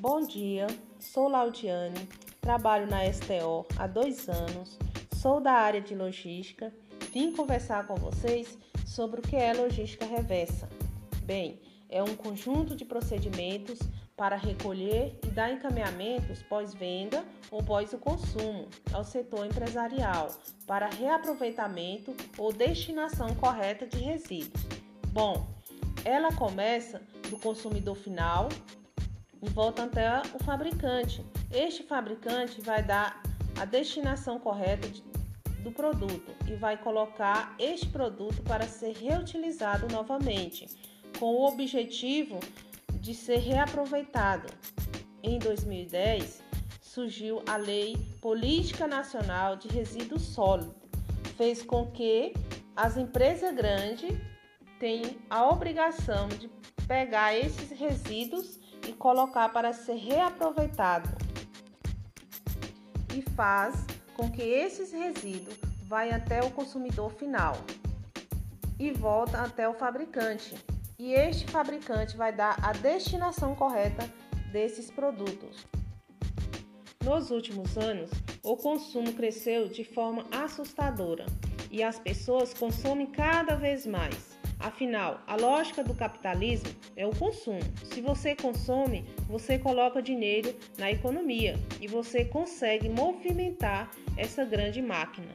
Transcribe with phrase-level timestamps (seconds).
[0.00, 0.66] Bom dia,
[0.98, 2.08] sou Laudiane,
[2.40, 4.78] trabalho na STO há dois anos,
[5.12, 6.72] sou da área de logística.
[7.12, 8.56] Vim conversar com vocês
[8.86, 10.70] sobre o que é logística reversa.
[11.24, 11.60] Bem,
[11.90, 13.78] é um conjunto de procedimentos
[14.16, 20.30] para recolher e dar encaminhamentos pós-venda ou pós o consumo ao setor empresarial
[20.66, 24.64] para reaproveitamento ou destinação correta de resíduos.
[25.08, 25.46] Bom,
[26.06, 28.48] ela começa do consumidor final
[29.42, 31.24] e volta até o fabricante.
[31.50, 33.22] Este fabricante vai dar
[33.58, 35.02] a destinação correta de,
[35.62, 40.66] do produto e vai colocar este produto para ser reutilizado novamente,
[41.18, 42.38] com o objetivo
[42.94, 44.52] de ser reaproveitado.
[45.22, 46.42] Em 2010,
[46.80, 50.74] surgiu a Lei Política Nacional de Resíduos Sólidos,
[51.36, 52.32] fez com que
[52.74, 54.10] as empresas grandes
[54.78, 56.48] tenham a obrigação de
[56.88, 58.58] pegar esses resíduos
[58.90, 61.08] e colocar para ser reaproveitado.
[63.14, 67.54] E faz com que esses resíduos vai até o consumidor final
[68.78, 70.56] e volta até o fabricante.
[70.98, 74.12] E este fabricante vai dar a destinação correta
[74.50, 75.64] desses produtos.
[77.04, 78.10] Nos últimos anos,
[78.42, 81.26] o consumo cresceu de forma assustadora
[81.70, 84.36] e as pessoas consomem cada vez mais.
[84.58, 86.70] Afinal, a lógica do capitalismo
[87.00, 87.60] é o consumo.
[87.82, 95.34] Se você consome, você coloca dinheiro na economia e você consegue movimentar essa grande máquina.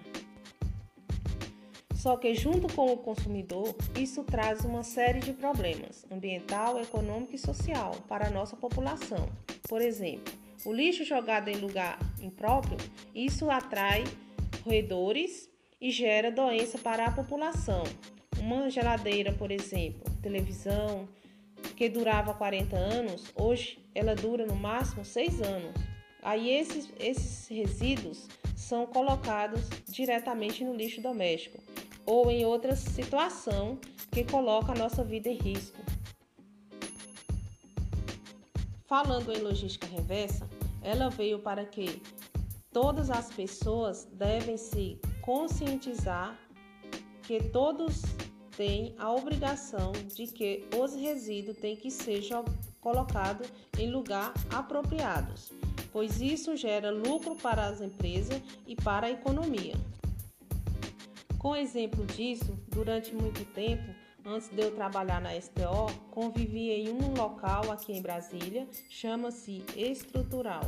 [1.96, 7.40] Só que, junto com o consumidor, isso traz uma série de problemas ambiental, econômico e
[7.40, 9.28] social para a nossa população.
[9.68, 10.32] Por exemplo,
[10.64, 12.78] o lixo jogado em lugar impróprio,
[13.16, 14.04] isso atrai
[14.64, 15.50] roedores
[15.82, 17.82] e gera doença para a população.
[18.40, 21.08] Uma geladeira, por exemplo, televisão,
[21.76, 25.74] que durava 40 anos, hoje ela dura no máximo 6 anos.
[26.22, 31.62] Aí esses, esses resíduos são colocados diretamente no lixo doméstico
[32.06, 33.78] ou em outra situação
[34.12, 35.78] que coloca a nossa vida em risco.
[38.86, 40.48] Falando em logística reversa,
[40.82, 42.02] ela veio para que
[42.72, 46.38] todas as pessoas devem se conscientizar
[47.24, 48.04] que todos
[48.58, 52.22] têm a obrigação de que os resíduos têm que ser
[52.80, 55.52] colocados em lugar apropriados,
[55.92, 59.76] pois isso gera lucro para as empresas e para a economia.
[61.38, 63.84] Com exemplo disso, durante muito tempo,
[64.26, 70.64] antes de eu trabalhar na STO, convivi em um local aqui em Brasília, chama-se Estrutural,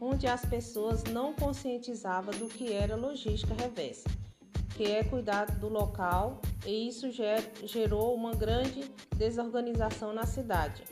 [0.00, 4.08] onde as pessoas não conscientizavam do que era logística reversa,
[4.76, 10.82] que é cuidar do local, e isso gerou uma grande desorganização na cidade.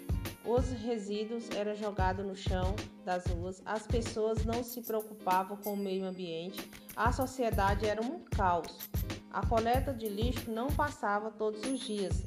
[0.44, 5.76] Os resíduos eram jogados no chão das ruas, as pessoas não se preocupavam com o
[5.76, 8.90] meio ambiente, a sociedade era um caos.
[9.32, 12.22] A coleta de lixo não passava todos os dias,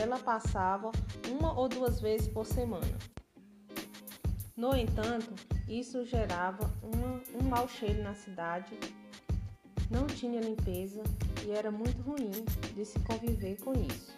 [0.00, 0.90] ela passava
[1.28, 2.98] uma ou duas vezes por semana.
[4.56, 5.34] No entanto,
[5.68, 8.78] isso gerava uma, um mau cheiro na cidade,
[9.90, 11.02] não tinha limpeza
[11.44, 12.30] e era muito ruim
[12.74, 14.16] de se conviver com isso.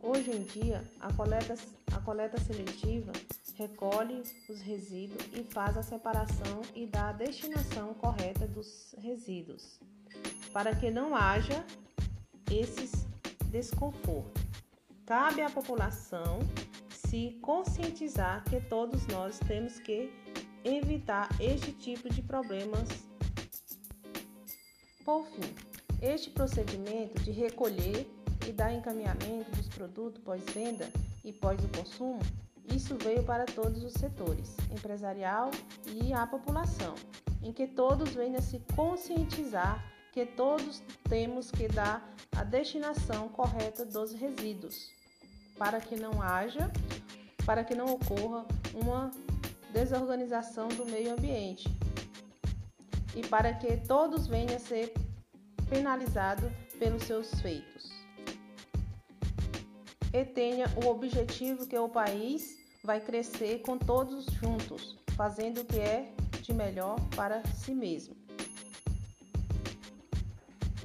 [0.00, 1.54] Hoje em dia, a coleta,
[1.92, 3.12] a coleta seletiva
[3.56, 9.78] recolhe os resíduos e faz a separação e dá a destinação correta dos resíduos,
[10.52, 11.64] para que não haja
[12.50, 13.06] esses
[13.46, 14.42] desconfortos.
[15.04, 16.38] Cabe à população
[16.90, 20.12] se conscientizar que todos nós temos que
[20.64, 23.07] evitar este tipo de problemas.
[25.08, 25.54] Por fim,
[26.02, 28.06] este procedimento de recolher
[28.46, 30.86] e dar encaminhamento dos produtos pós-venda
[31.24, 32.20] e pós o consumo,
[32.76, 35.50] isso veio para todos os setores, empresarial
[35.86, 36.94] e a população,
[37.42, 39.82] em que todos venham a se conscientizar
[40.12, 42.06] que todos temos que dar
[42.36, 44.90] a destinação correta dos resíduos,
[45.56, 46.70] para que não haja,
[47.46, 48.44] para que não ocorra
[48.74, 49.10] uma
[49.72, 51.66] desorganização do meio ambiente
[53.18, 54.92] e para que todos venham a ser
[55.68, 57.98] penalizados pelos seus feitos
[60.12, 65.78] e tenha o objetivo que o país vai crescer com todos juntos, fazendo o que
[65.78, 66.12] é
[66.42, 68.16] de melhor para si mesmo.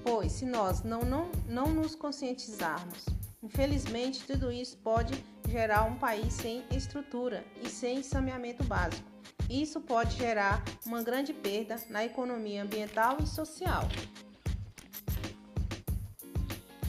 [0.04, 3.06] Pois, se nós não, não, não nos conscientizarmos,
[3.42, 5.14] infelizmente tudo isso pode
[5.48, 9.10] gerar um país sem estrutura e sem saneamento básico.
[9.50, 13.88] Isso pode gerar uma grande perda na economia ambiental e social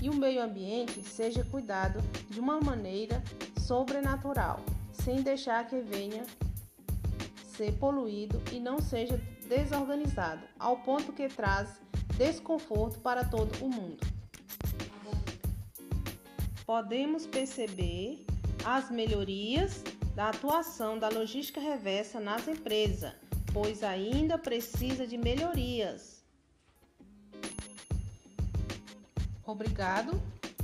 [0.04, 1.98] e o meio ambiente seja cuidado
[2.28, 3.22] de uma maneira
[3.58, 4.60] sobrenatural,
[4.92, 6.26] sem deixar que venha
[7.56, 9.18] ser poluído e não seja
[9.48, 11.80] desorganizado, ao ponto que traz
[12.18, 14.06] desconforto para todo o mundo.
[16.66, 18.26] Podemos perceber
[18.62, 19.82] as melhorias
[20.14, 23.14] da atuação da logística reversa nas empresas,
[23.54, 26.23] pois ainda precisa de melhorias.
[29.46, 30.20] Obrigado,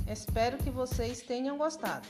[0.07, 2.07] espero que vocês tenham gostado.